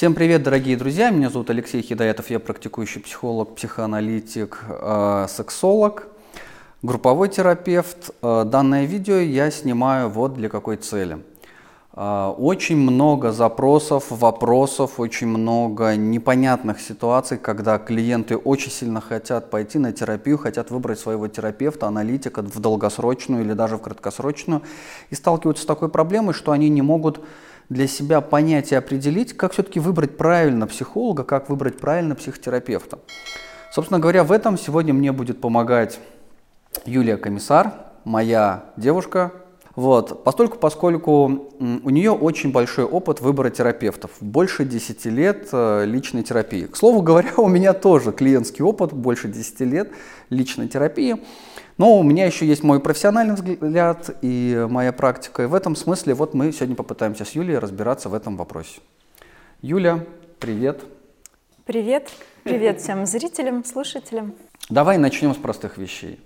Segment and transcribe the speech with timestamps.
[0.00, 1.10] Всем привет, дорогие друзья!
[1.10, 6.06] Меня зовут Алексей Хидаятов, я практикующий психолог, психоаналитик, э, сексолог,
[6.80, 8.10] групповой терапевт.
[8.22, 11.18] Э, данное видео я снимаю вот для какой цели.
[11.92, 19.78] Э, очень много запросов, вопросов, очень много непонятных ситуаций, когда клиенты очень сильно хотят пойти
[19.78, 24.62] на терапию, хотят выбрать своего терапевта, аналитика в долгосрочную или даже в краткосрочную,
[25.10, 27.20] и сталкиваются с такой проблемой, что они не могут
[27.70, 32.98] для себя понять и определить, как все-таки выбрать правильно психолога, как выбрать правильно психотерапевта.
[33.72, 36.00] Собственно говоря, в этом сегодня мне будет помогать
[36.84, 37.72] Юлия Комиссар,
[38.04, 39.32] моя девушка.
[39.76, 46.24] Вот, постольку, поскольку у нее очень большой опыт выбора терапевтов, больше 10 лет э, личной
[46.24, 46.66] терапии.
[46.66, 49.92] К слову говоря, у меня тоже клиентский опыт, больше 10 лет
[50.28, 51.22] личной терапии.
[51.80, 55.44] Но у меня еще есть мой профессиональный взгляд и моя практика.
[55.44, 58.82] И в этом смысле вот мы сегодня попытаемся с Юлией разбираться в этом вопросе.
[59.62, 60.04] Юля,
[60.38, 60.82] привет.
[61.64, 62.10] Привет.
[62.44, 64.34] Привет всем зрителям, слушателям.
[64.68, 66.20] Давай начнем с простых вещей.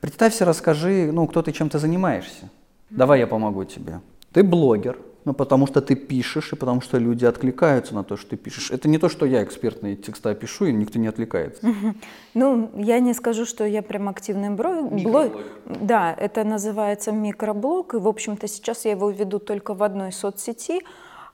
[0.00, 2.50] Представься, расскажи, ну, кто ты, чем ты занимаешься.
[2.88, 4.00] Давай я помогу тебе.
[4.32, 8.30] Ты блогер, ну, потому что ты пишешь, и потому что люди откликаются на то, что
[8.30, 8.70] ты пишешь.
[8.70, 11.62] Это не то, что я экспертные текста пишу, и никто не отвлекается.
[12.34, 15.32] Ну, я не скажу, что я прям активный блог.
[15.66, 20.80] Да, это называется микроблог, и, в общем-то, сейчас я его веду только в одной соцсети,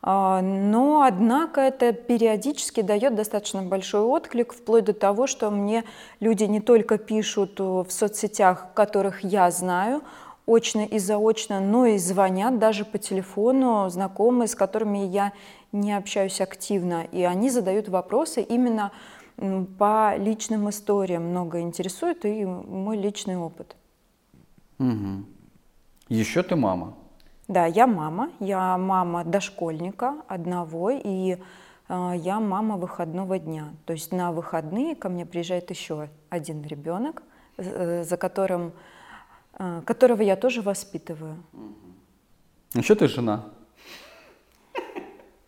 [0.00, 5.84] а, но, однако, это периодически дает достаточно большой отклик, вплоть до того, что мне
[6.20, 10.02] люди не только пишут в соцсетях, которых я знаю,
[10.48, 15.32] очно и заочно, но и звонят даже по телефону знакомые, с которыми я
[15.72, 17.04] не общаюсь активно.
[17.12, 18.90] И они задают вопросы именно
[19.78, 21.24] по личным историям.
[21.30, 23.76] Много интересует и мой личный опыт.
[24.78, 25.24] Угу.
[26.08, 26.94] Еще ты мама.
[27.46, 28.30] Да, я мама.
[28.40, 31.36] Я мама дошкольника одного, и
[31.88, 33.68] э, я мама выходного дня.
[33.84, 37.22] То есть на выходные ко мне приезжает еще один ребенок,
[37.56, 38.72] э, за которым
[39.84, 41.36] которого я тоже воспитываю.
[42.74, 43.44] Еще ты жена.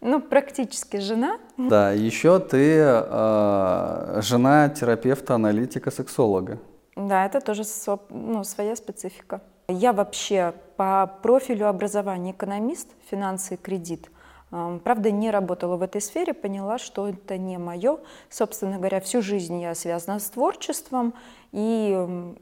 [0.01, 1.39] Ну, практически жена.
[1.59, 6.59] Да, еще ты э, жена терапевта, аналитика, сексолога.
[6.97, 7.65] Да, это тоже
[8.09, 9.43] ну, своя специфика.
[9.69, 14.11] Я вообще по профилю образования экономист, финансы и кредит.
[14.51, 17.99] Правда, не работала в этой сфере, поняла, что это не мое.
[18.29, 21.15] Собственно говоря, всю жизнь я связана с творчеством,
[21.53, 22.35] и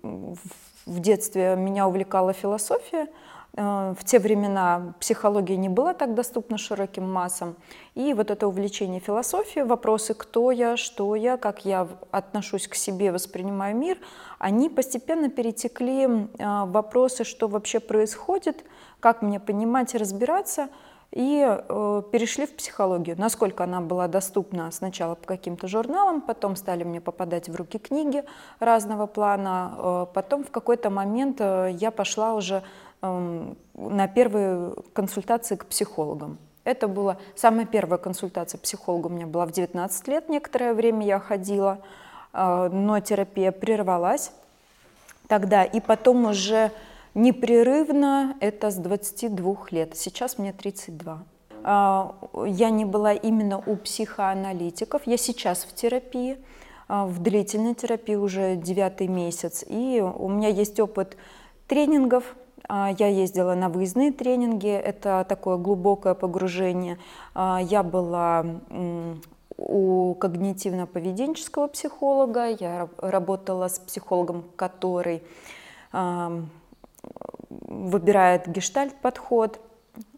[0.89, 3.07] в детстве меня увлекала философия.
[3.55, 7.57] Э, в те времена психология не была так доступна широким массам.
[7.95, 13.13] И вот это увлечение философией, вопросы «кто я?», «что я?», «как я отношусь к себе?»,
[13.13, 13.99] «воспринимаю мир?»,
[14.39, 18.65] они постепенно перетекли э, в вопросы, что вообще происходит,
[19.01, 20.69] как мне понимать и разбираться–
[21.11, 23.17] и э, перешли в психологию.
[23.19, 28.25] Насколько она была доступна сначала по каким-то журналам, потом стали мне попадать в руки книги
[28.61, 32.63] разного плана, э, потом в какой-то момент э, я пошла уже
[33.01, 36.39] э, на первые консультации к психологам.
[36.65, 41.19] Это была самая первая консультация психолога у меня была в 19 лет, некоторое время я
[41.21, 41.79] ходила,
[42.35, 44.31] э, но терапия прервалась
[45.27, 46.71] тогда, и потом уже
[47.19, 49.97] непрерывно это с 22 лет.
[49.97, 51.25] Сейчас мне 32.
[51.65, 52.15] А,
[52.47, 55.03] я не была именно у психоаналитиков.
[55.07, 56.39] Я сейчас в терапии,
[56.87, 59.65] а, в длительной терапии уже девятый месяц.
[59.67, 61.17] И у меня есть опыт
[61.67, 62.37] тренингов.
[62.69, 64.71] А, я ездила на выездные тренинги.
[64.71, 66.99] Это такое глубокое погружение.
[67.35, 68.47] Я была
[69.57, 72.47] у когнитивно-поведенческого психолога.
[72.47, 75.23] Я работала с психологом, который
[77.49, 79.61] выбирает гештальт-подход,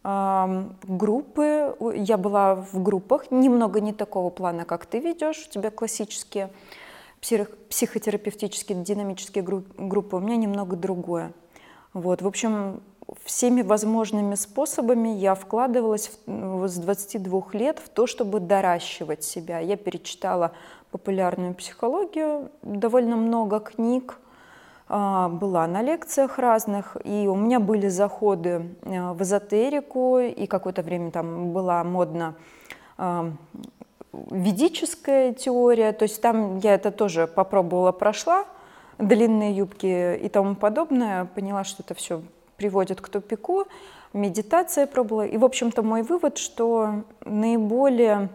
[0.02, 1.76] группы.
[1.94, 5.46] Я была в группах, немного не такого плана, как ты ведешь.
[5.48, 6.50] У тебя классические
[7.20, 11.32] психотерапевтические динамические группы, у меня немного другое.
[11.92, 12.82] Вот, в общем,
[13.24, 19.58] всеми возможными способами я вкладывалась с 22 лет в то, чтобы доращивать себя.
[19.58, 20.52] Я перечитала
[20.90, 24.18] популярную психологию, довольно много книг,
[24.90, 31.12] была на лекциях разных, и у меня были заходы э, в эзотерику, и какое-то время
[31.12, 32.34] там была модна
[32.98, 33.30] а,
[34.12, 38.46] ведическая теория, то есть там я это тоже попробовала, прошла,
[38.98, 42.22] длинные юбки и тому подобное, поняла, что это все
[42.56, 43.66] приводит к тупику,
[44.12, 48.28] медитация пробовала, и, в общем-то, мой вывод, что наиболее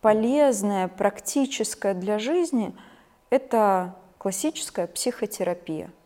[0.00, 2.74] полезное, практическое для жизни–
[3.30, 5.92] это классическая психотерапия–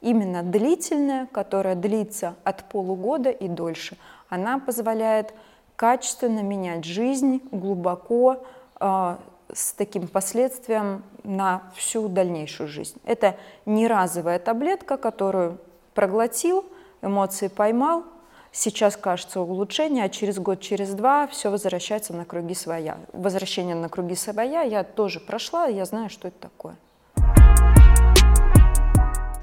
[0.00, 3.96] именно длительная, которая длится от полугода и дольше.
[4.28, 5.34] Она позволяет
[5.76, 8.44] качественно менять жизнь глубоко,
[8.80, 9.16] э,
[9.52, 13.00] с таким последствием на всю дальнейшую жизнь.
[13.04, 13.36] Это
[13.66, 15.58] не разовая таблетка, которую
[15.94, 16.64] проглотил,
[17.02, 18.04] эмоции поймал,
[18.52, 22.98] сейчас кажется улучшение, а через год, через два все возвращается на круги своя.
[23.12, 26.76] Возвращение на круги своя я тоже прошла, я знаю, что это такое.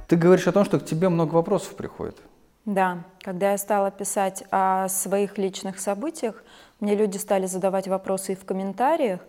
[0.08, 2.18] Ты говоришь о том, что к тебе много вопросов приходит.
[2.66, 6.44] Да, когда я стала писать о своих личных событиях,
[6.80, 9.20] мне люди стали задавать вопросы и в комментариях,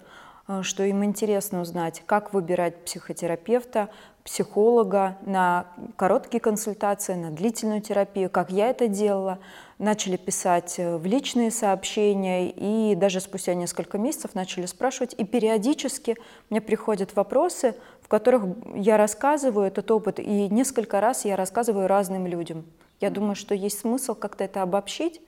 [0.48, 3.90] э, что им интересно узнать, как выбирать психотерапевта,
[4.24, 9.38] психолога на короткие консультации, на длительную терапию, как я это делала.
[9.78, 15.14] Начали писать э, в личные сообщения и даже спустя несколько месяцев начали спрашивать.
[15.16, 16.16] И периодически
[16.48, 17.76] мне приходят вопросы,
[18.06, 18.44] в которых
[18.76, 22.64] я рассказываю этот опыт, и несколько раз я рассказываю разным людям.
[23.00, 25.20] Я думаю, что есть смысл как-то это обобщить,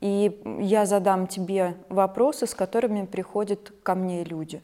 [0.00, 4.60] и я задам тебе вопросы, с которыми приходят ко мне люди.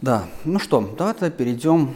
[0.00, 1.94] Да, ну что, давайте перейдем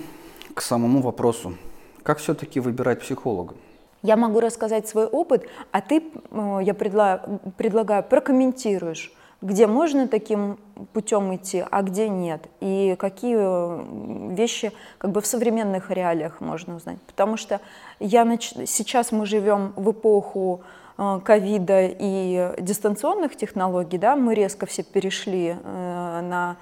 [0.53, 1.55] к самому вопросу.
[2.03, 3.55] Как все-таки выбирать психолога?
[4.03, 10.59] Я могу рассказать свой опыт, а ты, э, я предлагаю, предлагаю прокомментируешь, где можно таким
[10.93, 16.77] путем идти, а где нет, и какие э, вещи как бы в современных реалиях можно
[16.77, 17.01] узнать.
[17.03, 17.61] Потому что
[18.01, 18.53] я нач...
[18.67, 20.63] сейчас мы живем в эпоху
[20.97, 26.57] э, ковида и дистанционных технологий, да, мы резко все перешли на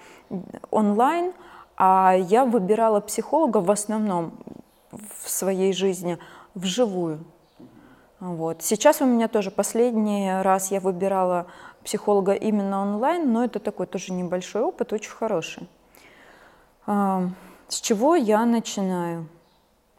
[0.71, 1.33] онлайн,
[1.77, 4.33] а я выбирала психолога в основном
[4.91, 6.19] в своей жизни
[6.55, 7.25] вживую.
[8.19, 8.63] Вот.
[8.63, 11.47] Сейчас у меня тоже последний раз я выбирала
[11.87, 15.69] психолога именно онлайн, но это такой тоже небольшой опыт, очень хороший.
[16.85, 17.29] А,
[17.69, 19.29] с чего я начинаю?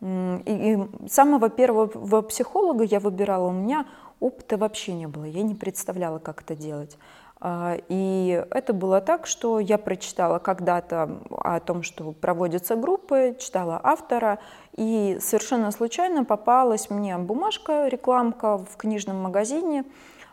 [0.01, 0.05] И,
[0.45, 3.85] и самого первого психолога я выбирала, у меня
[4.19, 6.97] опыта вообще не было, я не представляла, как это делать.
[7.39, 13.79] А, и это было так, что я прочитала когда-то о том, что проводятся группы, читала
[13.81, 14.39] автора,
[14.75, 19.85] и совершенно случайно попалась мне бумажка, рекламка в книжном магазине,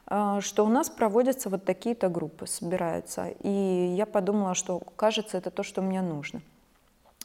[0.07, 3.29] что у нас проводятся вот такие-то группы, собираются.
[3.43, 6.43] И я подумала, что кажется, это то, что мне нужно.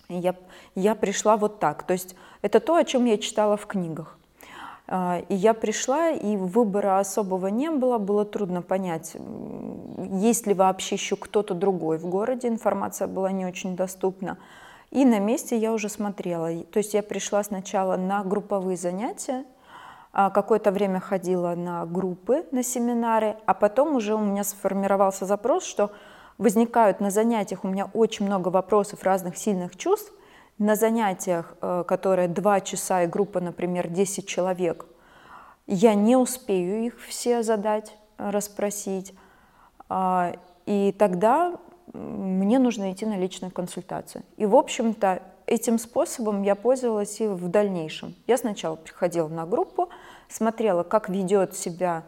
[0.07, 0.35] Я,
[0.75, 1.83] я пришла вот так.
[1.83, 4.17] То есть это то, о чем я читала в книгах.
[4.91, 9.15] А, и я пришла, и выбора особого не было, было трудно понять,
[10.13, 14.39] есть ли вообще еще кто-то другой в городе, информация была не очень доступна.
[14.89, 16.63] И на месте я уже смотрела.
[16.63, 19.45] То есть я пришла сначала на групповые занятия, а,
[20.11, 25.91] какое-то время ходила на группы, на семинары, а потом уже у меня сформировался запрос, что
[26.37, 30.11] возникают на занятиях у меня очень много вопросов разных сильных чувств,
[30.57, 34.85] на занятиях, э, которые 2 часа и группа, например, 10 человек,
[35.67, 39.13] я не успею их все задать, расспросить.
[39.87, 40.33] А,
[40.65, 41.57] и тогда
[41.93, 44.23] мне нужно идти на личную консультацию.
[44.37, 48.15] И, в общем-то, этим способом я пользовалась и в дальнейшем.
[48.27, 49.89] Я сначала приходила на группу,
[50.29, 52.03] смотрела, как ведет себя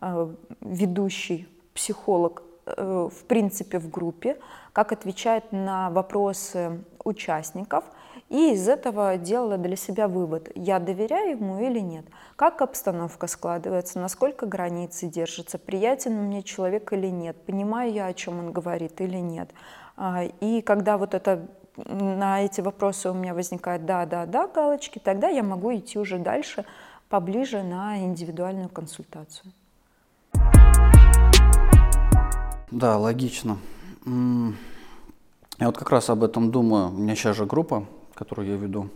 [0.00, 0.28] э,
[0.60, 4.38] ведущий психолог э, в принципе в группе,
[4.72, 7.84] как отвечает на вопросы участников,
[8.28, 12.04] и из этого делала для себя вывод, я доверяю ему или нет,
[12.36, 18.38] как обстановка складывается, насколько границы держатся, приятен мне человек или нет, понимаю я, о чем
[18.38, 19.50] он говорит или нет.
[19.96, 24.98] А, и когда вот это на эти вопросы у меня возникает да, да, да галочки,
[24.98, 26.64] тогда я могу идти уже дальше,
[27.08, 29.52] поближе на индивидуальную консультацию.
[32.70, 33.58] Да, логично.
[34.06, 36.88] Я вот как раз об этом думаю.
[36.88, 38.88] У меня сейчас же группа, которую я веду.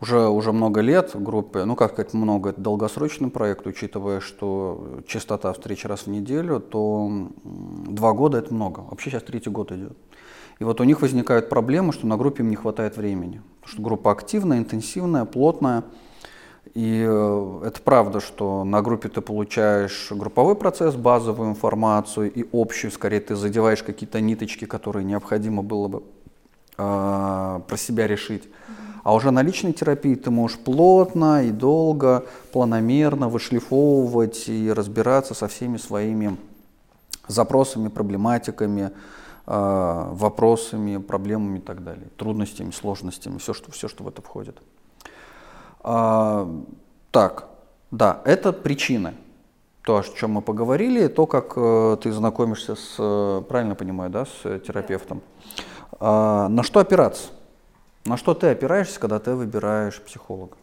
[0.00, 5.00] Уже, уже много лет в группе, ну как сказать много, это долгосрочный проект, учитывая, что
[5.08, 7.10] частота встреч раз в неделю, то
[7.42, 8.80] два года это много.
[8.80, 9.96] Вообще сейчас третий год идет.
[10.58, 13.40] И вот у них возникают проблемы, что на группе им не хватает времени.
[13.60, 15.84] Потому что группа активная, интенсивная, плотная.
[16.74, 22.90] И э, это правда, что на группе ты получаешь групповой процесс, базовую информацию и общую,
[22.90, 26.02] скорее ты задеваешь какие-то ниточки, которые необходимо было бы
[26.76, 28.44] э, про себя решить.
[29.04, 35.48] А уже на личной терапии ты можешь плотно и долго, планомерно вышлифовывать и разбираться со
[35.48, 36.36] всеми своими
[37.26, 38.90] запросами, проблематиками,
[39.50, 44.60] вопросами, проблемами и так далее, трудностями, сложностями, все, что, все, что в это входит.
[45.80, 46.46] А,
[47.10, 47.48] так,
[47.90, 49.14] да, это причины.
[49.82, 54.26] То, о чем мы поговорили, то, как э, ты знакомишься с, э, правильно понимаю, да,
[54.26, 55.22] с терапевтом.
[55.98, 57.30] А, на что опираться?
[58.04, 60.57] На что ты опираешься, когда ты выбираешь психолога?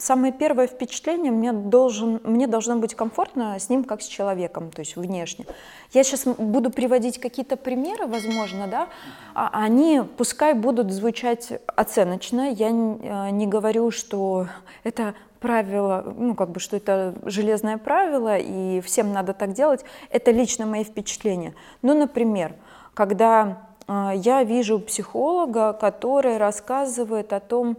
[0.00, 4.80] Самое первое впечатление, мне, должен, мне должно быть комфортно с ним как с человеком, то
[4.80, 5.46] есть внешне.
[5.92, 8.88] Я сейчас буду приводить какие-то примеры, возможно, да,
[9.34, 12.50] а они пускай будут звучать оценочно.
[12.50, 14.46] Я э, не говорю, что
[14.84, 19.84] это правило, ну как бы, что это железное правило, и всем надо так делать.
[20.10, 21.54] Это лично мои впечатления.
[21.82, 22.54] Ну, например,
[22.94, 27.76] когда э, я вижу психолога, который рассказывает о том,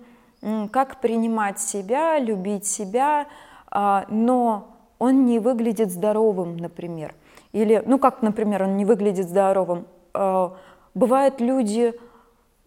[0.72, 3.27] как принимать себя, любить себя,
[3.69, 7.13] а, но он не выглядит здоровым, например.
[7.51, 9.88] Или, ну как, например, он не выглядит здоровым.
[10.13, 10.55] А,
[10.93, 11.93] бывают люди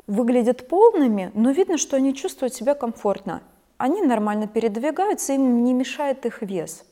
[0.06, 3.42] выглядят полными, но видно, что они чувствуют себя комфортно.
[3.78, 6.84] Они нормально передвигаются, им не мешает их вес.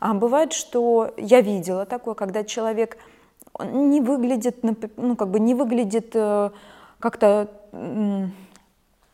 [0.00, 2.98] А бывает, что я видела такое, когда человек
[3.64, 4.58] не выглядит,
[4.96, 6.50] ну как бы не выглядит э,
[7.00, 7.48] как-то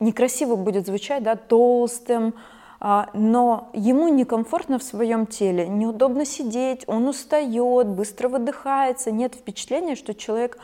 [0.04, 2.34] некрасиво будет звучать, да, толстым,
[2.80, 9.96] а, но ему некомфортно в своем теле, неудобно сидеть, он устает, быстро выдыхается, нет впечатления,
[9.96, 10.58] что человек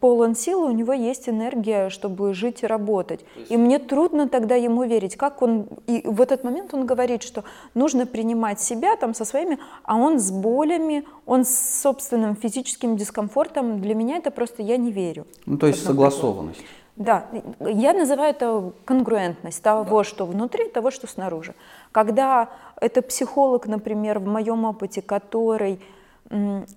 [0.00, 3.24] полон силы, у него есть энергия, чтобы жить и работать.
[3.48, 7.44] И мне трудно тогда ему верить, как он, и в этот момент он говорит, что
[7.74, 13.80] нужно принимать себя там со своими, а он с болями, он с собственным физическим дискомфортом,
[13.80, 15.26] для меня это просто я не верю.
[15.46, 16.60] Ну то есть согласованность.
[16.98, 17.26] Да,
[17.60, 20.04] я называю это конгруентность того, да.
[20.04, 21.54] что внутри, того, что снаружи.
[21.92, 22.48] Когда
[22.80, 25.80] это психолог, например, в моем опыте, который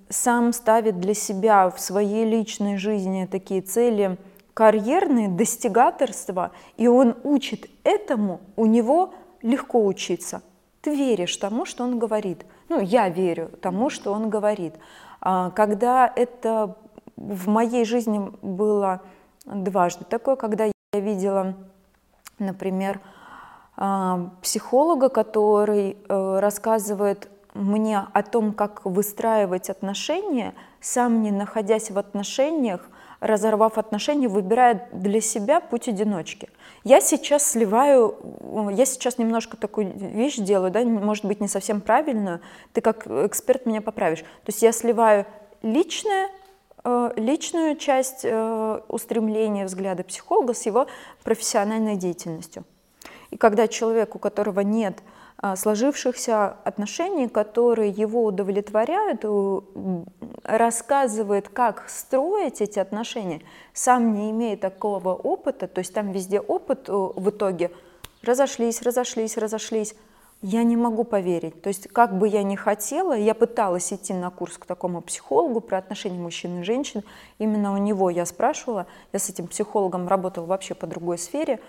[0.10, 4.18] сам ставит для себя в своей личной жизни такие цели
[4.54, 10.44] карьерные, достигаторства, и он учит этому, у него легко учиться.
[10.82, 12.46] Ты веришь тому, что он говорит.
[12.70, 14.75] Ну, я верю тому, что он говорит.
[15.20, 16.78] А когда это
[17.16, 19.01] в моей жизни было
[19.45, 21.55] дважды такое, когда я видела,
[22.39, 23.00] например,
[23.77, 31.98] а, психолога, который э, рассказывает мне о том, как выстраивать отношения, сам не находясь в
[31.98, 32.88] отношениях,
[33.19, 36.50] разорвав отношения, выбирает для себя путь одиночки.
[36.83, 38.15] Я сейчас сливаю,
[38.71, 42.41] я сейчас немножко такую вещь делаю, да, может быть, не совсем правильную,
[42.74, 44.19] ты как эксперт меня поправишь.
[44.19, 45.25] То есть я сливаю
[45.62, 46.40] личное Э,
[47.16, 50.88] личную часть э, устремления взгляда психолога с его
[51.24, 52.64] профессиональной деятельностью.
[53.30, 55.00] И когда человек, у которого нет
[55.42, 59.24] э, сложившихся отношений, которые его удовлетворяют,
[60.44, 63.42] рассказывает, как строить эти отношения,
[63.74, 67.72] сам не имея такого опыта, то есть там везде опыт в итоге
[68.24, 69.96] разошлись, разошлись, разошлись,
[70.41, 71.62] я не могу поверить.
[71.62, 75.62] То есть, как бы я ни хотела, я пыталась идти на курс к такому психологу
[75.62, 77.03] про отношения мужчин и женщин.
[77.38, 78.88] Именно у него я спрашивала.
[79.13, 81.60] Я с этим психологом работала вообще по другой сфере.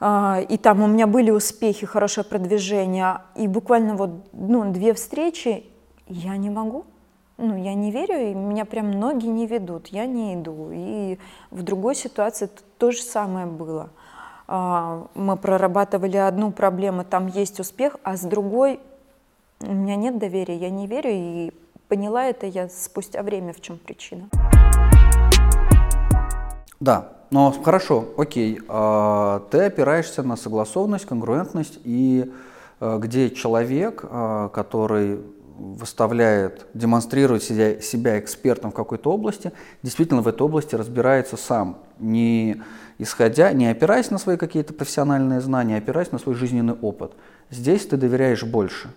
[0.00, 3.22] А, и там у меня были успехи, хорошее продвижение.
[3.36, 5.64] И буквально вот ну, две встречи
[6.06, 6.84] я не могу.
[7.36, 10.70] Ну, я не верю, и меня прям ноги не ведут, я не иду.
[10.72, 11.18] И
[11.50, 13.90] в другой ситуации то же самое было.
[14.46, 18.80] А, мы прорабатывали одну проблему, там есть успех, а с другой
[19.60, 21.52] у меня нет доверия, я не верю, и
[21.88, 24.28] поняла это я спустя время, в чем причина.
[26.80, 32.30] Да, но хорошо, окей, а, ты опираешься на согласованность, конгруентность, и
[32.80, 34.04] а, где человек,
[34.52, 35.20] который
[35.56, 42.62] выставляет, демонстрирует себя, себя экспертом в какой-то области, действительно в этой области разбирается сам, не
[42.98, 47.12] исходя, не опираясь на свои какие-то профессиональные знания, а опираясь на свой жизненный опыт.
[47.50, 48.90] Здесь ты доверяешь больше.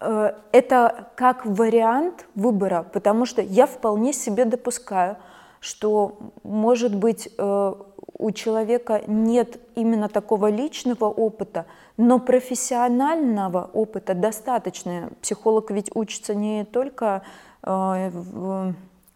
[0.00, 5.16] Э, это как вариант выбора, потому что я вполне себе допускаю,
[5.60, 7.74] что, может быть, э,
[8.18, 11.66] у человека нет именно такого личного опыта,
[12.00, 15.10] но профессионального опыта достаточно.
[15.20, 17.22] Психолог ведь учится не только
[17.62, 18.72] э,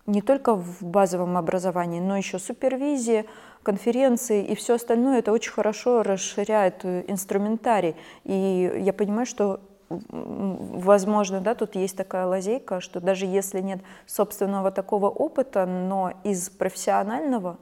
[0.07, 3.25] не только в базовом образовании, но еще супервизии,
[3.63, 5.21] конференции и все остальное.
[5.21, 7.97] Это очень хорошо расширяет инструментарий.
[8.25, 14.71] И я понимаю, что возможно, да, тут есть такая лазейка, что даже если нет собственного
[14.71, 17.57] такого опыта, но из профессионального.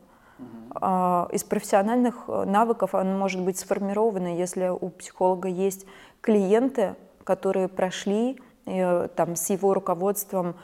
[0.75, 5.87] Из профессиональных навыков он может быть сформирован, если у психолога есть
[6.23, 6.95] клиенты,
[7.25, 10.55] которые прошли э, там, с его руководством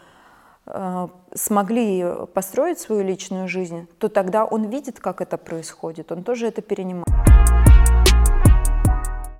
[0.70, 2.04] Э, смогли
[2.34, 7.06] построить свою личную жизнь, то тогда он видит, как это происходит, он тоже это перенимает.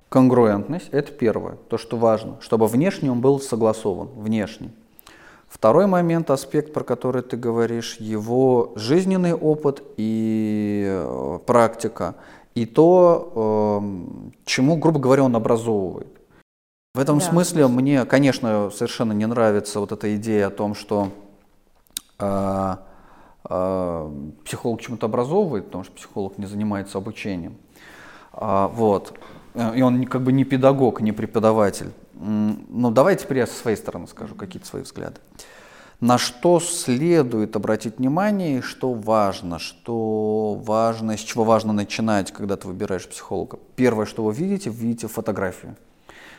[0.09, 4.71] Конгруентность– это первое, то, что важно, чтобы внешне он был согласован, внешне.
[5.49, 12.15] Второй момент, аспект, про который ты говоришь, его жизненный опыт и э, практика,
[12.53, 16.07] и то, эм, чему, грубо говоря, он образовывает.
[16.93, 17.25] В этом да.
[17.25, 21.09] смысле мне, конечно, совершенно не нравится вот эта идея о том, что
[22.19, 22.75] э,
[23.49, 24.11] э,
[24.45, 27.57] психолог чему-то образовывает, потому что психолог не занимается обучением.
[28.33, 29.17] А, вот.
[29.55, 31.91] И он как бы не педагог, не преподаватель.
[32.13, 35.15] Ну, давайте теперь я со своей стороны скажу какие-то свои взгляды.
[36.01, 42.67] На что следует обратить внимание что важно, что важно, с чего важно начинать, когда ты
[42.67, 43.59] выбираешь психолога.
[43.75, 45.75] Первое, что вы видите, видите фотографию.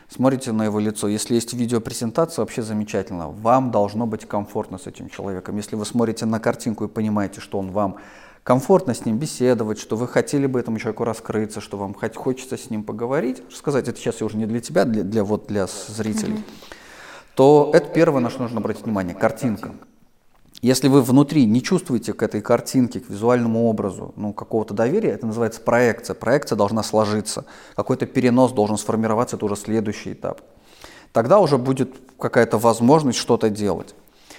[0.09, 1.07] Смотрите на его лицо.
[1.07, 3.29] Если есть видеопрезентация, вообще замечательно.
[3.29, 5.55] Вам должно быть комфортно с этим человеком.
[5.57, 7.97] Если вы смотрите на картинку и понимаете, что он вам
[8.43, 12.57] комфортно с ним беседовать, что вы хотели бы этому человеку раскрыться, что вам хоть хочется
[12.57, 16.35] с ним поговорить, сказать, это сейчас уже не для тебя, для, для, вот, для зрителей,
[16.35, 16.73] mm-hmm.
[17.35, 19.71] то это первое, на что нужно обратить внимание, картинка.
[20.61, 25.25] Если вы внутри не чувствуете к этой картинке, к визуальному образу ну, какого-то доверия, это
[25.25, 26.13] называется проекция.
[26.13, 27.45] Проекция должна сложиться.
[27.75, 30.41] Какой-то перенос должен сформироваться, это уже следующий этап.
[31.13, 33.95] Тогда уже будет какая-то возможность что-то делать.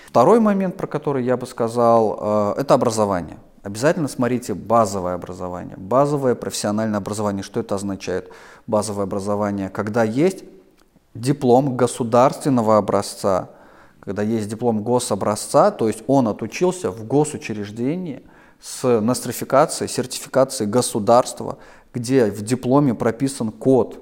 [0.06, 3.38] Второй момент, про который я бы сказал, э, это образование.
[3.62, 5.76] Обязательно смотрите базовое образование.
[5.76, 7.44] Базовое профессиональное образование.
[7.44, 8.32] Что это означает?
[8.66, 10.44] Базовое образование, когда есть
[11.14, 13.50] диплом государственного образца,
[14.00, 18.24] когда есть диплом гособразца, то есть он отучился в госучреждении
[18.60, 21.58] с нострификацией, сертификацией государства,
[21.94, 24.00] где в дипломе прописан код.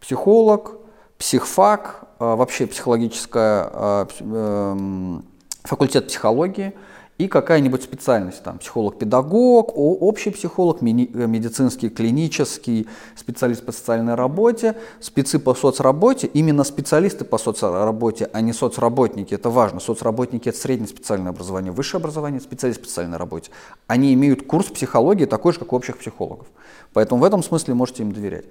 [0.00, 0.72] Психолог,
[1.16, 5.24] психфак, а, вообще психологическая, а, эм,
[5.62, 6.74] факультет психологии–
[7.20, 15.38] и какая-нибудь специальность, там, психолог-педагог, общий психолог, э, медицинский, клинический, специалист по социальной работе, спецы
[15.38, 21.32] по соцработе, именно специалисты по соцработе, а не соцработники, это важно, соцработники это среднее специальное
[21.32, 23.50] образование, высшее образование, специалист по социальной работе,
[23.86, 26.46] они имеют курс психологии такой же, как у общих психологов,
[26.94, 28.46] поэтому в этом смысле можете им доверять.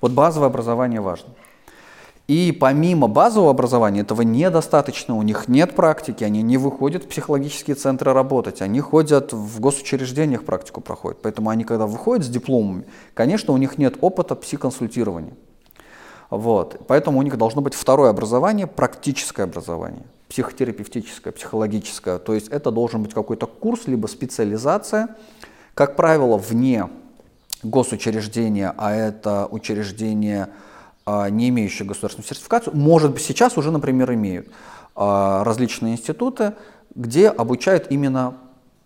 [0.00, 1.28] Вот базовое образование важно.
[2.26, 7.76] И помимо базового образования этого недостаточно, у них нет практики, они не выходят в психологические
[7.76, 11.22] центры работать, они ходят в госучреждениях практику проходят.
[11.22, 12.84] Поэтому они, когда выходят с дипломами,
[13.14, 15.34] конечно, у них нет опыта психконсультирования.
[16.28, 16.80] Вот.
[16.88, 22.18] Поэтому у них должно быть второе образование, практическое образование, психотерапевтическое, психологическое.
[22.18, 25.14] То есть это должен быть какой-то курс, либо специализация,
[25.74, 26.88] как правило, вне
[27.62, 30.48] госучреждения, а это учреждение
[31.06, 34.48] не имеющие государственную сертификацию, может быть, сейчас уже, например, имеют
[34.96, 36.54] а, различные институты,
[36.94, 38.34] где обучают именно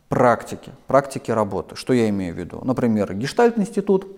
[0.09, 1.76] практике, практике работы.
[1.76, 2.61] Что я имею в виду?
[2.64, 4.09] Например, Гештальт-институт,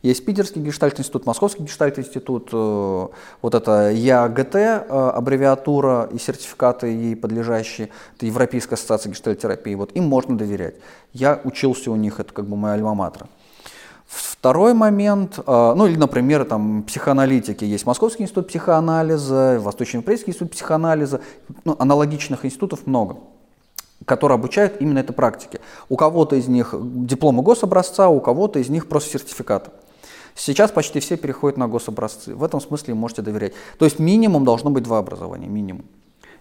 [0.00, 3.06] есть Питерский гештальт-институт, Московский гештальт-институт, э,
[3.42, 10.04] вот это ЯГТ, э, аббревиатура и сертификаты ей подлежащие, это Европейская ассоциация гештальтерапии, вот им
[10.04, 10.76] можно доверять.
[11.12, 13.28] Я учился у них, это как бы моя альма-матра.
[14.12, 17.64] Второй момент, а, ну или, например, там психоаналитики.
[17.64, 21.22] Есть Московский институт психоанализа, Восточноевропейский институт психоанализа,
[21.64, 23.16] ну, аналогичных институтов много
[24.04, 25.60] которые обучают именно этой практике.
[25.88, 29.70] У кого-то из них дипломы гособразца, у кого-то из них просто сертификаты.
[30.34, 32.34] Сейчас почти все переходят на гособразцы.
[32.34, 33.52] В этом смысле можете доверять.
[33.78, 35.84] То есть минимум должно быть два образования, минимум.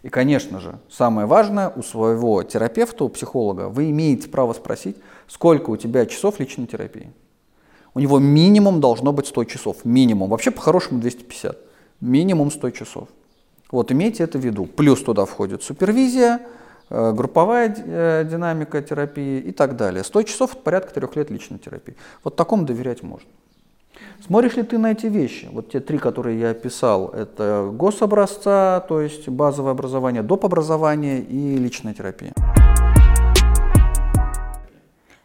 [0.01, 5.69] И, конечно же, самое важное, у своего терапевта, у психолога, вы имеете право спросить, сколько
[5.69, 7.11] у тебя часов личной терапии
[7.93, 9.77] у него минимум должно быть 100 часов.
[9.83, 10.29] Минимум.
[10.29, 11.57] Вообще по-хорошему 250.
[11.99, 13.09] Минимум 100 часов.
[13.71, 14.65] Вот имейте это в виду.
[14.65, 16.41] Плюс туда входит супервизия,
[16.89, 20.03] э, групповая э, динамика терапии и так далее.
[20.03, 21.95] 100 часов– это порядка трех лет личной терапии.
[22.23, 23.29] Вот такому доверять можно.
[24.25, 25.49] Смотришь ли ты на эти вещи?
[25.51, 30.45] Вот те три, которые я описал, это гособразца, то есть базовое образование, доп.
[30.45, 32.33] образование и личная терапия.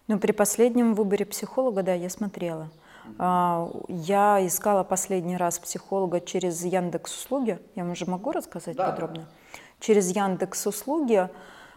[0.09, 2.71] Ну, при последнем выборе психолога, да, я смотрела.
[3.19, 7.59] А, я искала последний раз психолога через Яндекс услуги.
[7.75, 8.91] Я уже могу рассказать да.
[8.91, 9.27] подробно?
[9.81, 11.29] Через Яндекс услуги.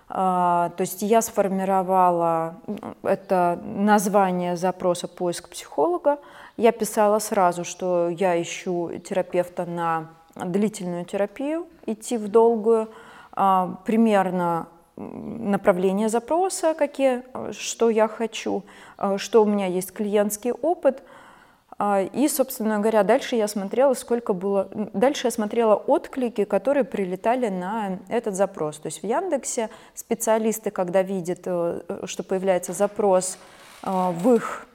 [0.09, 2.55] А, то есть я сформировала
[3.03, 6.19] это название запроса поиск психолога.
[6.57, 12.89] Я писала сразу, что я ищу терапевта на длительную терапию, идти в долгую.
[13.31, 14.67] А, примерно
[14.99, 18.63] направление запроса, какие, что я хочу,
[18.97, 21.03] э, что у меня есть клиентский опыт.
[21.77, 24.67] А, и, собственно говоря, дальше я смотрела, сколько было...
[24.93, 28.79] Дальше я смотрела отклики, которые прилетали на этот запрос.
[28.79, 33.37] То есть в Яндексе специалисты, когда видят, э, что появляется запрос
[33.83, 34.67] э, в их,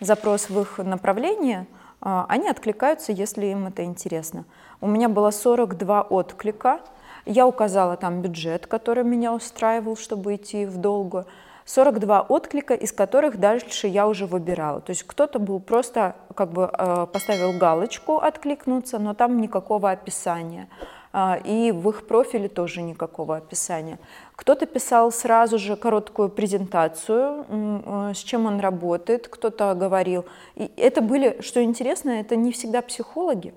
[0.00, 1.66] запрос в их направлении,
[2.04, 4.44] они откликаются, если им это интересно.
[4.80, 6.80] У меня было 42 отклика,
[7.26, 11.24] я указала там бюджет, который меня устраивал, чтобы идти в долгу.
[11.64, 14.80] 42 отклика, из которых дальше я уже выбирала.
[14.80, 20.68] То есть кто-то был просто как бы э, поставил галочку откликнуться, но там никакого описания.
[21.14, 23.98] А, и в их профиле тоже никакого описания.
[24.34, 30.24] Кто-то писал сразу же короткую презентацию, э, с чем он работает, кто-то говорил.
[30.56, 33.54] И это были, что интересно, это не всегда психологи.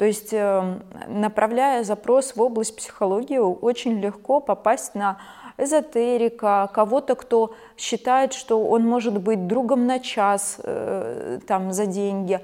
[0.00, 5.18] То есть, эм, направляя запрос в область психологии, очень легко попасть на
[5.58, 12.40] эзотерика, кого-то, кто считает, что он может быть другом на час э, там, за деньги,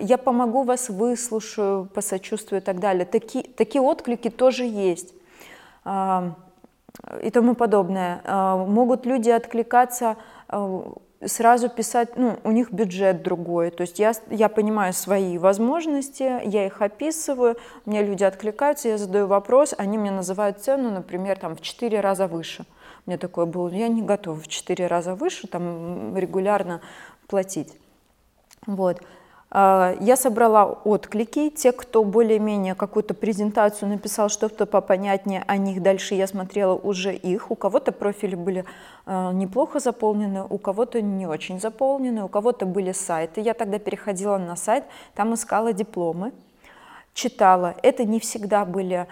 [0.00, 3.04] я помогу вас, выслушаю, посочувствую и так далее.
[3.04, 5.12] Такие, такие отклики тоже есть
[7.22, 8.22] и тому подобное.
[8.24, 10.16] А, могут люди откликаться,
[10.48, 10.92] а,
[11.24, 16.66] сразу писать, ну, у них бюджет другой, то есть я, я понимаю свои возможности, я
[16.66, 21.60] их описываю, мне люди откликаются, я задаю вопрос, они мне называют цену, например, там в
[21.60, 22.64] 4 раза выше.
[23.06, 26.80] Мне такое было, я не готова в 4 раза выше там регулярно
[27.26, 27.74] платить.
[28.66, 29.00] Вот.
[29.50, 36.14] А, я собрала отклики, те, кто более-менее какую-то презентацию написал, что-то попонятнее о них, дальше
[36.14, 37.50] я смотрела уже их.
[37.50, 38.64] У кого-то профили были
[39.06, 43.40] а, неплохо заполнены, у кого-то не очень заполнены, у кого-то были сайты.
[43.40, 44.84] Я тогда переходила на сайт,
[45.14, 46.32] там искала дипломы,
[47.14, 47.74] читала.
[47.82, 49.06] Это не всегда были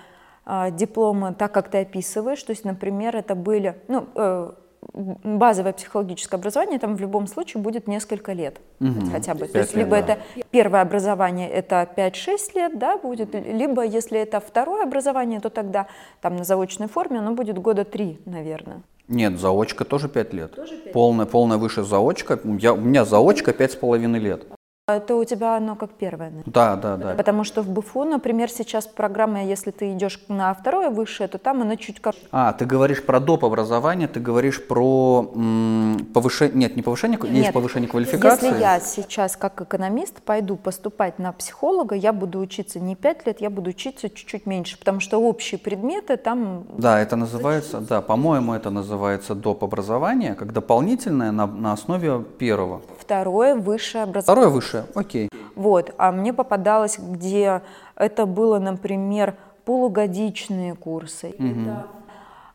[0.44, 2.42] а, дипломы так, как ты описываешь.
[2.42, 3.80] То есть, например, это были...
[3.88, 4.50] Ну, э,
[4.92, 9.10] базовое психологическое образование там в любом случае будет несколько лет угу.
[9.12, 9.46] хотя бы.
[9.46, 9.98] То есть лет, либо да.
[9.98, 10.18] это
[10.50, 15.86] первое образование, это 5-6 лет, да, будет, либо если это второе образование, то тогда
[16.20, 18.82] там на заочной форме оно будет года 3, наверное.
[19.08, 20.54] Нет, заочка тоже 5 лет.
[20.54, 22.40] Тоже 5 полная, полная выше заочка.
[22.44, 24.46] Я, у меня заочка 5,5 лет.
[24.88, 26.32] Это у тебя оно как первое?
[26.46, 27.14] Да, да, да.
[27.14, 31.62] Потому что в БФУ, например, сейчас программа, если ты идешь на второе высшее, то там
[31.62, 32.14] она чуть как...
[32.30, 33.44] А, ты говоришь про доп.
[33.44, 36.56] образование, ты говоришь про м, повышение...
[36.56, 38.46] Нет, не повышение, Нет, есть повышение квалификации.
[38.46, 43.40] Если я сейчас как экономист пойду поступать на психолога, я буду учиться не 5 лет,
[43.40, 46.62] я буду учиться чуть-чуть меньше, потому что общие предметы там...
[46.78, 49.64] Да, это называется, да, по-моему, это называется доп.
[49.64, 52.82] образование, как дополнительное на, на основе первого.
[53.00, 54.22] Второе высшее образование.
[54.22, 55.28] Второе высшее лучше, окей.
[55.54, 57.62] Вот, а мне попадалось, где
[57.96, 61.34] это было, например, полугодичные курсы.
[61.38, 61.46] Угу.
[61.46, 61.86] Это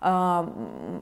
[0.04, 0.52] а,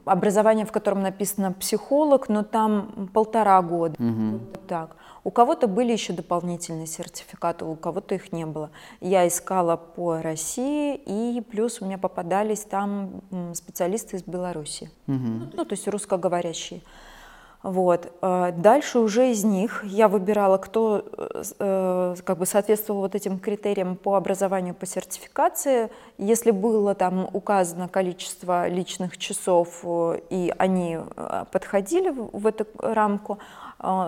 [0.06, 3.96] образование, в котором написано психолог, но там полтора года.
[3.98, 4.32] Угу.
[4.32, 4.96] Вот так.
[5.24, 8.72] У кого-то были еще дополнительные сертификаты, у кого-то их не было.
[9.00, 13.22] Я искала по России, и плюс у меня попадались там
[13.54, 15.50] специалисты из Беларуси, угу.
[15.54, 16.82] ну, то есть русскоговорящие.
[17.62, 18.14] Вот.
[18.22, 21.04] Э, дальше уже из них я выбирала, кто
[21.60, 25.90] э, как бы соответствовал вот этим критериям по образованию, по сертификации.
[26.18, 31.00] Если было там указано количество личных часов, э, и они
[31.52, 33.40] подходили в эту рамку,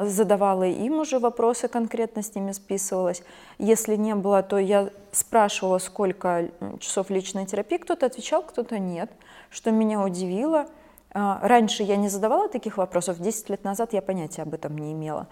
[0.03, 3.23] задавала им уже вопросы, конкретно с ними списывалась.
[3.57, 7.77] Если не было, то я спрашивала, сколько часов личной терапии.
[7.77, 9.09] Кто-то отвечал, кто-то нет,
[9.49, 10.67] что меня удивило–
[11.13, 15.27] раньше я не задавала таких вопросов, 10 лет назад я понятия об этом не имела.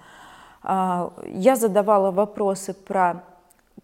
[0.62, 3.24] А, я задавала вопросы про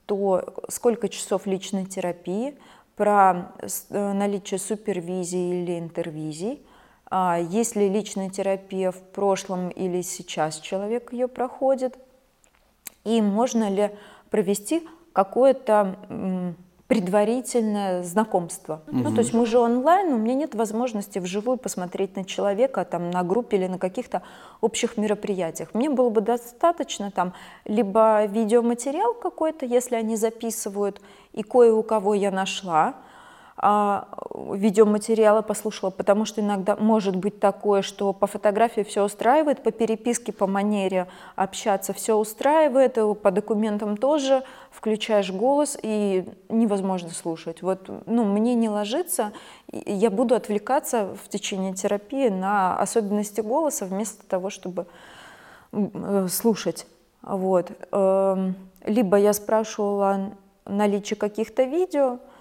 [0.06, 2.58] то, сколько часов личной терапии,
[2.96, 3.52] про
[3.90, 6.66] э, наличие супервизии или интервизий,
[7.10, 11.98] а, есть ли личная терапия в прошлом или сейчас человек ее проходит,
[13.04, 13.92] и можно ли
[14.30, 16.56] провести какое-то
[16.88, 18.82] предварительное знакомство.
[18.88, 18.98] Угу.
[18.98, 23.10] Ну, то есть мы же онлайн, у меня нет возможности вживую посмотреть на человека там
[23.10, 24.21] на группе или на каких-то
[24.62, 25.74] общих мероприятиях.
[25.74, 27.34] Мне было бы достаточно там
[27.65, 31.02] либо видеоматериал какой-то, если они записывают,
[31.34, 32.93] и кое у кого я нашла,
[33.58, 40.34] видеоматериалы послушала, потому что иногда может быть такое, что по фотографии все устраивает, по переписке,
[40.34, 47.62] по манере общаться все устраивает, по документам тоже включаешь голос и невозможно слушать.
[47.62, 49.32] Вот, ну, мне не ложится,
[49.72, 54.86] я буду отвлекаться в течение терапии на особенности голоса вместо того, чтобы
[55.72, 56.88] э, слушать.
[57.22, 57.72] Вот.
[57.91, 60.32] Эм, либо я спрашивала
[60.65, 62.35] наличие каких-то видео, а,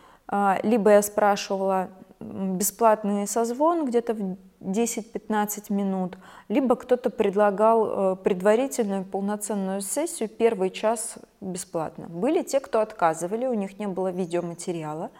[0.63, 6.17] либо я спрашивала бесплатный созвон где-то в 10-15 минут,
[6.49, 12.07] либо кто-то предлагал э, предварительную полноценную сессию, первый час бесплатно.
[12.09, 15.11] Были те, кто отказывали, у них не было видеоматериала,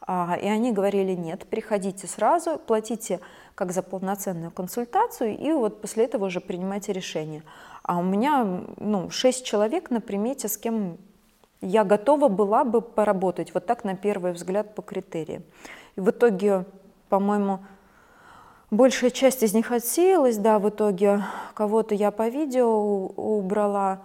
[0.00, 3.20] а, и они говорили, нет, приходите сразу, платите
[3.54, 7.42] как за полноценную консультацию, и вот после этого уже принимайте решение.
[7.82, 10.98] А у меня ну, 6 человек на примете, с кем
[11.62, 15.42] я готова была бы поработать вот так на первый взгляд по критериям.
[15.96, 16.66] И в итоге,
[17.08, 17.60] по-моему,
[18.72, 21.22] Большая часть из них отсеялась, да, в итоге
[21.52, 24.00] кого-то я по видео убрала,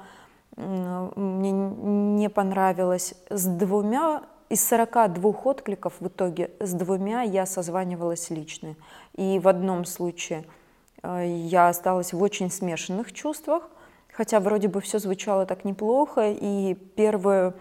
[0.57, 3.13] мне не понравилось.
[3.29, 8.75] С двумя, из 42 откликов в итоге, с двумя я созванивалась лично.
[9.15, 10.43] И в одном случае
[11.01, 13.69] э, я осталась в очень смешанных чувствах,
[14.17, 17.53] хотя вроде бы все звучало так неплохо, и первую,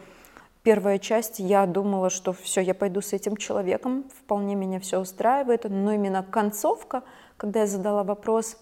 [0.62, 5.64] первая часть я думала, что все, я пойду с этим человеком, вполне меня все устраивает,
[5.68, 7.02] но именно концовка,
[7.36, 8.56] когда я задала вопрос,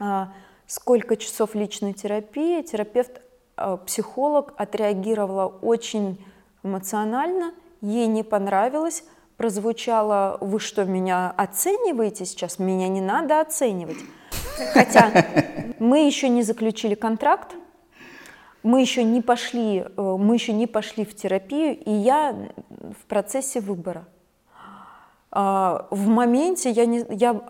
[0.00, 0.32] а,
[0.66, 3.20] сколько часов личной терапии, терапевт,
[3.56, 6.24] а, психолог отреагировала очень
[6.62, 9.04] эмоционально, ей не понравилось,
[9.36, 12.58] прозвучало, вы что, меня оцениваете сейчас?
[12.58, 13.98] Меня не надо оценивать.
[14.72, 15.26] Хотя
[15.78, 17.54] мы еще не заключили контракт,
[18.62, 22.34] мы еще не пошли, э, мы еще не пошли в терапию, и я
[23.00, 24.06] в процессе выбора.
[25.30, 27.40] А, в моменте я, не, я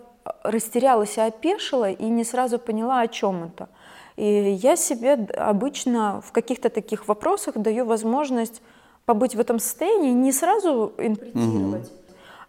[0.42, 3.68] растерялась и опешила, и не сразу поняла, о чем это.
[4.16, 8.62] И я себе обычно в каких-то таких вопросах даю возможность
[9.04, 11.86] побыть в этом состоянии, не сразу интерпретировать.
[11.86, 12.05] Угу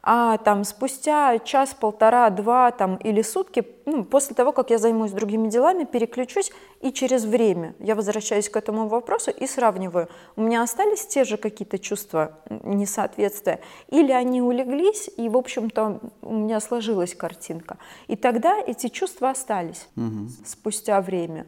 [0.09, 5.11] а там спустя час, полтора, два там, или сутки, ну, после того, как я займусь
[5.11, 10.63] другими делами, переключусь, и через время я возвращаюсь к этому вопросу и сравниваю, у меня
[10.63, 17.13] остались те же какие-то чувства несоответствия, или они улеглись, и, в общем-то, у меня сложилась
[17.13, 17.77] картинка.
[18.07, 20.29] И тогда эти чувства остались угу.
[20.45, 21.47] спустя время.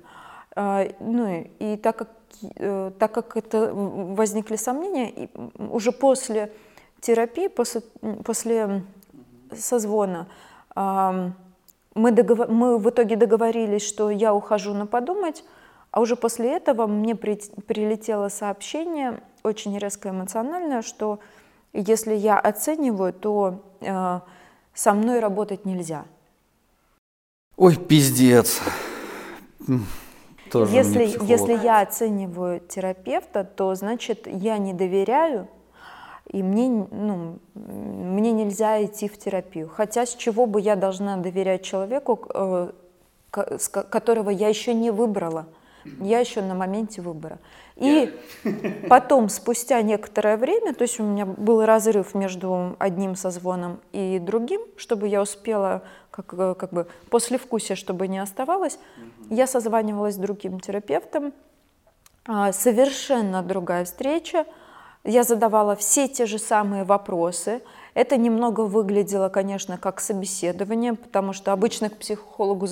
[0.53, 2.09] А, ну, и так как,
[2.57, 6.51] э, так как это возникли сомнения, уже после
[7.01, 7.81] терапии, после,
[8.23, 8.83] после
[9.55, 10.27] созвона,
[10.75, 12.49] мы, договор...
[12.49, 15.43] мы в итоге договорились, что я ухожу на подумать,
[15.91, 17.35] а уже после этого мне при...
[17.67, 21.19] прилетело сообщение, очень резко эмоциональное, что
[21.73, 24.19] если я оцениваю, то э,
[24.73, 26.05] со мной работать нельзя.
[27.57, 28.61] Ой, пиздец.
[30.51, 35.47] Тоже если, если я оцениваю терапевта, то значит я не доверяю
[36.29, 39.67] и мне, ну, мне нельзя идти в терапию.
[39.67, 42.71] Хотя с чего бы я должна доверять человеку, э,
[43.31, 45.47] которого я еще не выбрала?
[46.01, 47.39] Я еще на моменте выбора.
[47.75, 48.13] И
[48.89, 54.61] потом, спустя некоторое время, то есть у меня был разрыв между одним созвоном и другим,
[54.77, 58.77] чтобы я успела, как, э, как бы, после вкуса, чтобы не оставалось,
[59.31, 61.33] я созванивалась с другим терапевтом,
[62.27, 64.45] а, совершенно другая встреча,
[65.03, 67.61] я задавала все те же самые вопросы.
[67.93, 72.67] Это немного выглядело, конечно, как собеседование, потому что обычно к психологу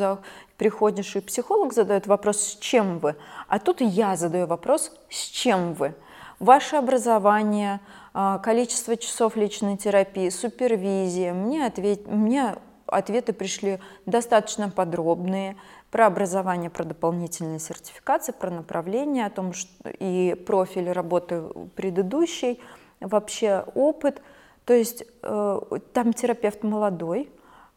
[0.57, 3.15] приходишь, и психолог задает вопрос «с чем вы?»,
[3.47, 5.93] а тут я задаю вопрос «с чем вы?».
[6.39, 7.79] Ваше образование,
[8.13, 11.33] а, количество часов личной терапии, супервизия.
[11.33, 12.07] Мне, ответ...
[12.07, 15.57] Мне ответы пришли достаточно подробные
[15.91, 21.43] про образование, про дополнительные сертификации, про направление, о том, что и профиль работы
[21.75, 22.59] предыдущий,
[22.99, 24.21] вообще опыт.
[24.65, 25.59] То есть э,
[25.93, 27.29] там терапевт молодой,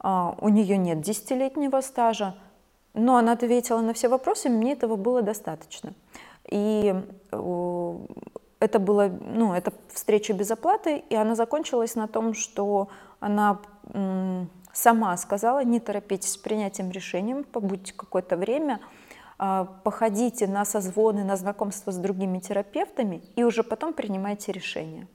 [0.03, 2.35] э, у нее нет десятилетнего стажа,
[2.95, 5.95] но она ответила на все вопросы, мне этого было достаточно.
[6.49, 6.95] И
[7.31, 7.99] э,
[8.59, 12.89] это была, ну, это встреча без оплаты, и она закончилась на том, что
[13.21, 13.61] она
[14.81, 18.81] сама сказала, не торопитесь с принятием решения, побудьте какое-то время,
[19.39, 25.07] а, походите на созвоны, на знакомство с другими терапевтами и уже потом принимайте решение.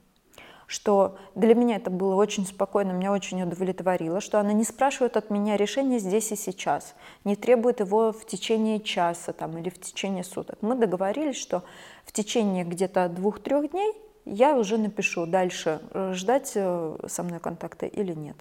[0.68, 5.30] Что для меня это было очень спокойно, меня очень удовлетворило, что она не спрашивает от
[5.30, 10.24] меня решения здесь и сейчас, не требует его в течение часа там, или в течение
[10.24, 10.58] суток.
[10.62, 11.62] Мы договорились, что
[12.04, 13.92] в течение где-то двух-трех дней
[14.24, 18.36] я уже напишу дальше, э, ждать э, со мной контакта или нет.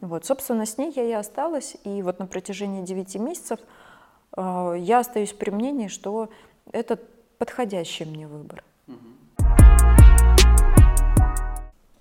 [0.00, 3.60] Вот, собственно, с ней я и осталась, и вот на протяжении 9 месяцев
[4.34, 6.30] э, я остаюсь при мнении, что
[6.72, 6.98] это
[7.36, 8.64] подходящий мне выбор.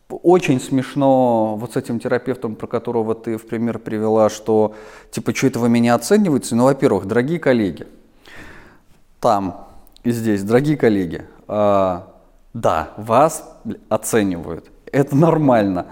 [0.09, 4.75] Очень смешно вот с этим терапевтом, про которого ты в пример привела, что
[5.11, 6.55] типа, что это вы меня оцениваете?
[6.55, 7.85] Ну, во-первых, дорогие коллеги,
[9.19, 9.67] там
[10.03, 12.01] и здесь, дорогие коллеги, э,
[12.53, 13.59] да, вас
[13.89, 15.87] оценивают, это нормально.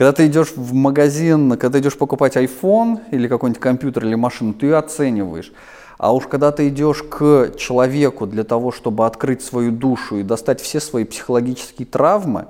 [0.00, 4.54] Когда ты идешь в магазин, когда ты идешь покупать iPhone или какой-нибудь компьютер или машину,
[4.54, 5.52] ты оцениваешь.
[5.98, 10.62] А уж когда ты идешь к человеку для того, чтобы открыть свою душу и достать
[10.62, 12.46] все свои психологические травмы,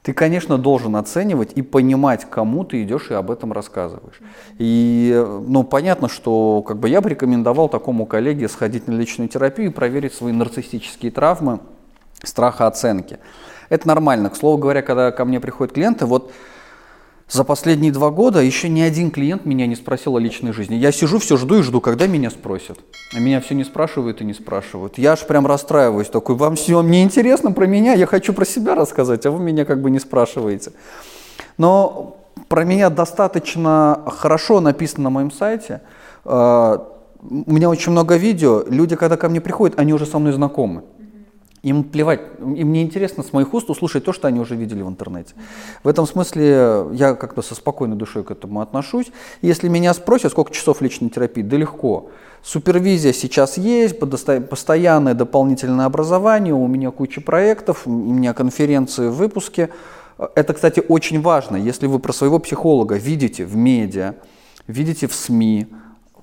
[0.00, 4.22] ты, конечно, должен оценивать и понимать, кому ты идешь и об этом рассказываешь.
[4.56, 9.68] И, ну, понятно, что как бы я бы рекомендовал такому коллеге сходить на личную терапию
[9.68, 11.60] и проверить свои нарциссические травмы,
[12.22, 13.18] страха оценки.
[13.68, 14.30] Это нормально.
[14.30, 16.32] К слову говоря, когда ко мне приходят клиенты, вот
[17.30, 20.76] За последние два года еще ни один клиент меня не спросил о личной жизни.
[20.76, 22.78] Я сижу, все жду и жду, когда меня спросят.
[23.14, 24.96] А меня все не спрашивают и не спрашивают.
[24.96, 28.74] Я аж прям расстраиваюсь, такой, вам все не интересно про меня, я хочу про себя
[28.74, 30.72] рассказать, а вы меня как бы не спрашиваете.
[31.58, 32.16] Но
[32.48, 35.82] про меня достаточно хорошо написано на моем сайте.
[36.24, 36.88] А,
[37.20, 38.64] у меня очень много видео.
[38.68, 40.82] Люди, когда ко мне приходят, они уже со мной знакомы.
[41.62, 44.88] Им плевать, им не интересно с моих уст услышать то, что они уже видели в
[44.88, 45.34] интернете.
[45.82, 49.10] В этом смысле я как-то со спокойной душой к этому отношусь.
[49.42, 52.10] Если меня спросят, сколько часов личной терапии, да легко.
[52.42, 59.68] Супервизия сейчас есть, постоянное дополнительное образование, у меня куча проектов, у меня конференции, выпуски.
[60.36, 61.56] Это, кстати, очень важно.
[61.56, 64.14] Если вы про своего психолога видите в медиа,
[64.68, 65.66] видите в СМИ,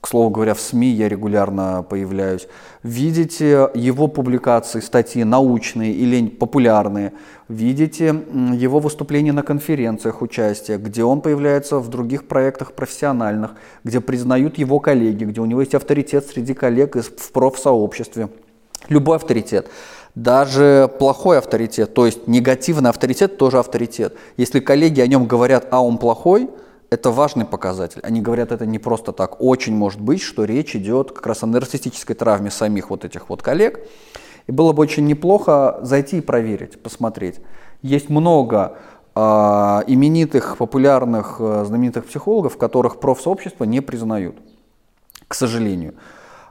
[0.05, 2.47] к слову говоря, в СМИ я регулярно появляюсь,
[2.83, 7.13] видите его публикации, статьи научные или популярные,
[7.49, 8.15] видите
[8.53, 14.79] его выступления на конференциях участия, где он появляется в других проектах профессиональных, где признают его
[14.79, 18.29] коллеги, где у него есть авторитет среди коллег в профсообществе.
[18.89, 19.71] Любой авторитет.
[20.13, 24.15] Даже плохой авторитет, то есть негативный авторитет тоже авторитет.
[24.37, 26.47] Если коллеги о нем говорят, а он плохой–
[26.89, 28.01] это важный показатель.
[28.03, 29.41] Они говорят это не просто так.
[29.41, 33.41] Очень может быть, что речь идет как раз о нарциссической травме самих вот этих вот
[33.41, 33.79] коллег.
[34.47, 37.39] И было бы очень неплохо зайти и проверить, посмотреть.
[37.81, 38.77] Есть много
[39.15, 44.35] э, именитых, популярных, э, знаменитых психологов, которых профсообщества не признают,
[45.27, 45.95] к сожалению.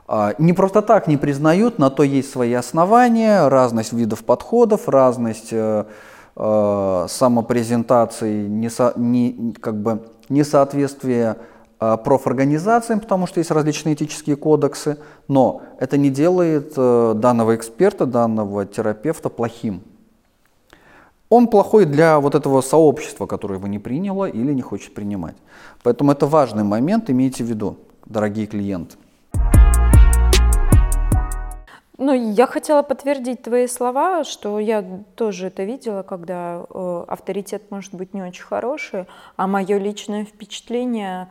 [0.07, 5.49] Э, не просто так не признают, на то есть свои основания, разность видов подходов, разность
[5.51, 5.85] э,
[6.35, 11.37] э, самопрезентации, не, не, как бы, несоответствие
[11.79, 18.05] э, профорганизациям, потому что есть различные этические кодексы, но это не делает э, данного эксперта,
[18.05, 19.81] данного терапевта плохим.
[21.29, 25.35] Он плохой для вот этого сообщества, которое его не приняло или не хочет принимать.
[25.83, 28.95] Поэтому это важный момент, имейте в виду, дорогие клиенты.
[31.97, 34.83] Ну, я хотела подтвердить твои слова, что я
[35.15, 39.05] тоже это видела, когда э, авторитет может быть не очень хороший,
[39.37, 41.29] а мое личное впечатление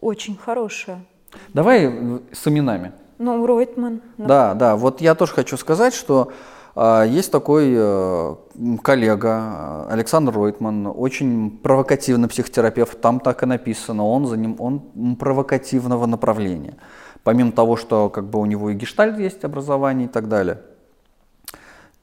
[0.00, 1.04] очень хорошее.
[1.52, 2.92] Давай э, с именами.
[3.18, 4.02] Ну, Ройтман.
[4.18, 4.74] Да, да.
[4.76, 6.32] Вот я тоже хочу сказать, что
[6.74, 8.34] э, есть такой э,
[8.82, 13.00] коллега Александр Ройтман, очень провокативный психотерапевт.
[13.00, 14.04] Там так и написано.
[14.04, 16.78] Он за ним, он провокативного направления
[17.24, 20.60] помимо того, что как бы у него и гештальт есть образование и так далее.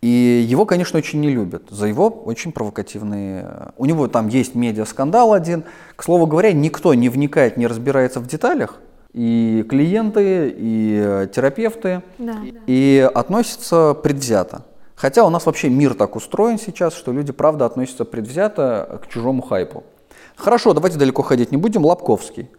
[0.01, 3.71] И его, конечно, очень не любят за его очень провокативные...
[3.77, 5.63] У него там есть медиа-скандал один.
[5.95, 8.79] К слову говоря, никто не вникает, не разбирается в деталях.
[9.13, 12.01] И клиенты, и терапевты.
[12.17, 14.65] Да, и относятся предвзято.
[14.95, 19.43] Хотя у нас вообще мир так устроен сейчас, что люди правда относятся предвзято к чужому
[19.43, 19.83] хайпу.
[20.35, 21.85] Хорошо, давайте далеко ходить не будем.
[21.85, 22.49] Лобковский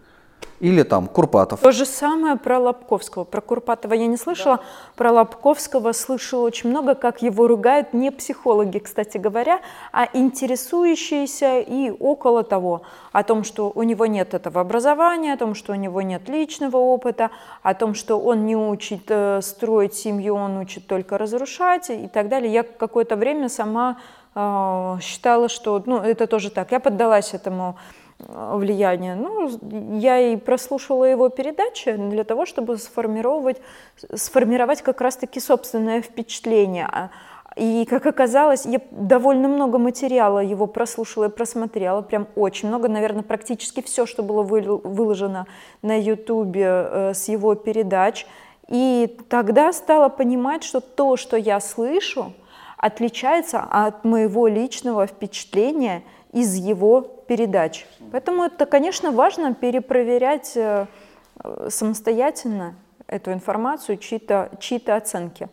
[0.63, 1.61] или там Курпатов.
[1.61, 3.25] То же самое про Лобковского.
[3.25, 4.63] Про Курпатова я не слышала, да.
[4.95, 9.61] про Лобковского слышала очень много, как его ругают не психологи, кстати говоря,
[9.93, 15.57] а интересующиеся и около того, о том, что у него нет этого образования, о том,
[15.57, 17.31] что у него нет личного опыта,
[17.65, 22.29] о том, что он не учит э, строить семью, он учит только разрушать и так
[22.29, 22.53] далее.
[22.53, 23.99] Я какое-то время сама
[24.37, 26.71] э, считала, что ну, это тоже так.
[26.71, 27.77] Я поддалась этому
[28.29, 29.15] влияние.
[29.15, 29.51] Ну,
[29.99, 33.59] я и прослушала его передачи для того, чтобы сформировать,
[34.15, 36.89] сформировать как раз-таки собственное впечатление.
[36.91, 37.11] А,
[37.57, 43.23] и, как оказалось, я довольно много материала его прослушала и просмотрела, прям очень много, наверное,
[43.23, 45.47] практически все, что было выложено
[45.83, 48.27] на Ютубе э, с его передач.
[48.69, 52.33] И тогда стала понимать, что то, что я слышу,
[52.79, 57.87] отличается от моего личного впечатления из его передач.
[58.13, 60.87] Поэтому это, конечно, важно перепроверять э,
[61.71, 62.75] самостоятельно
[63.07, 65.49] эту информацию, чьи-то чьи оценки.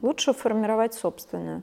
[0.00, 1.62] Лучше формировать собственную.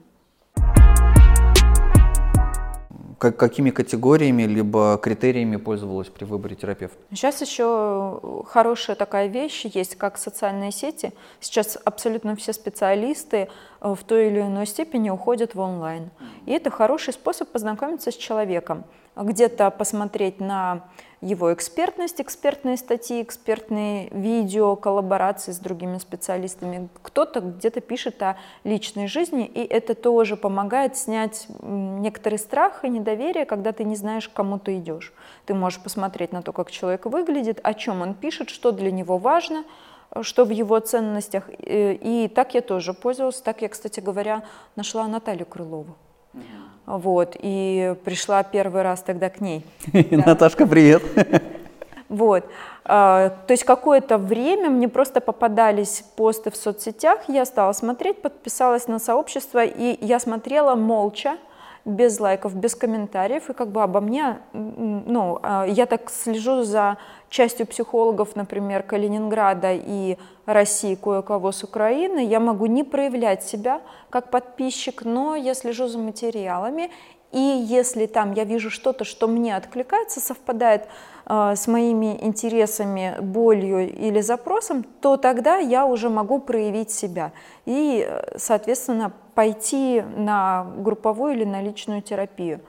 [3.18, 6.97] Как, какими категориями либо критериями пользовалась при выборе терапевта?
[7.12, 11.14] Сейчас еще хорошая такая вещь есть, как социальные сети.
[11.39, 13.47] Сейчас абсолютно все специалисты
[13.80, 16.10] э, в той или иной степени уходят в онлайн.
[16.45, 18.84] И это хороший способ познакомиться с человеком
[19.16, 20.84] где-то посмотреть на
[21.20, 26.89] его экспертность, экспертные статьи, экспертные видео, коллаборации с другими специалистами.
[27.03, 33.45] Кто-то где-то пишет о личной жизни, и это тоже помогает снять некоторый страх и недоверие,
[33.45, 35.14] когда ты не знаешь, к кому ты идешь.
[35.45, 39.20] Ты можешь посмотреть на то, как человек выглядит, о чем он пишет, что для него
[39.20, 39.64] важно,
[40.22, 41.49] что в его ценностях.
[41.59, 43.41] И так я тоже пользовалась.
[43.41, 44.43] Так я, кстати говоря,
[44.76, 45.95] нашла Наталью Крылову.
[46.86, 49.65] Вот, и пришла первый раз тогда к ней.
[50.11, 51.03] Наташка, привет.
[52.09, 52.43] Вот.
[52.84, 58.89] А, то есть какое-то время мне просто попадались посты в соцсетях, я стала смотреть, подписалась
[58.89, 61.38] на сообщество, и я смотрела молча,
[61.86, 66.97] без лайков, без комментариев, и как бы обо мне, ну, а, я так слежу за
[67.32, 74.29] частью психологов, например, Калининграда и России, кое-кого с Украины, я могу не проявлять себя как
[74.29, 76.91] подписчик, но я слежу за материалами,
[77.32, 80.88] и если там я вижу что-то, что мне откликается, совпадает
[81.25, 87.32] э, с моими интересами, болью или запросом, то тогда я уже могу проявить себя
[87.65, 88.05] и,
[88.36, 92.59] соответственно, пойти на групповую или на личную терапию.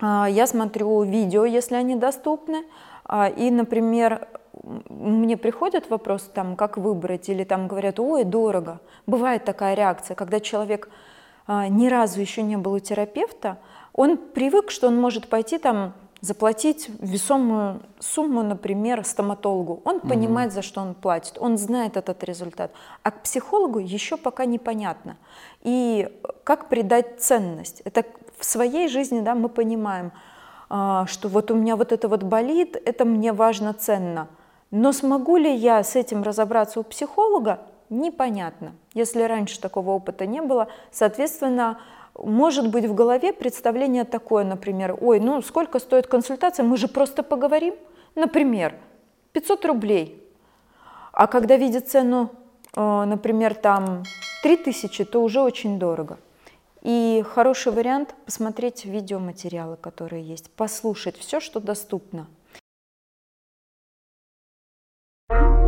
[0.00, 2.64] Э, я смотрю видео, если они доступны,
[3.08, 4.28] э, и, например,
[4.88, 8.80] мне приходят вопросы, там, как выбрать, или там говорят, ой, дорого.
[9.06, 10.88] Бывает такая реакция, когда человек
[11.46, 13.58] а, ни разу еще не был у терапевта,
[13.92, 19.80] он привык, что он может пойти там заплатить весомую сумму, например, стоматологу.
[19.84, 20.08] Он угу.
[20.08, 22.72] понимает, за что он платит, он знает этот результат.
[23.02, 25.18] А к психологу еще пока непонятно.
[25.62, 26.08] И
[26.42, 27.82] как придать ценность?
[27.84, 28.04] Это
[28.38, 30.12] в своей жизни да, мы понимаем,
[30.68, 34.28] а, что вот у меня вот это вот болит, это мне важно, ценно.
[34.70, 37.60] Но смогу ли я с этим разобраться у психолога?
[37.90, 38.72] непонятно.
[38.94, 41.80] Если раньше такого опыта не было, соответственно,
[42.14, 47.22] может быть в голове представление такое, например, ой, ну сколько стоит консультация, мы же просто
[47.22, 47.74] поговорим.
[48.14, 48.74] Например,
[49.32, 50.22] 500 рублей.
[51.12, 52.30] А когда видит цену,
[52.74, 54.04] э, например, там
[54.42, 56.18] 3000, то уже очень дорого.
[56.86, 62.28] И хороший вариант посмотреть видеоматериалы, которые есть, послушать все, что доступно.
[65.28, 65.65] thank you